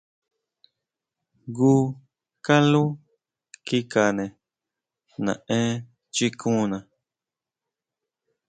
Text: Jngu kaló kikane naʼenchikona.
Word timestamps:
Jngu 1.45 1.73
kaló 2.45 2.83
kikane 3.67 4.25
naʼenchikona. 5.25 6.77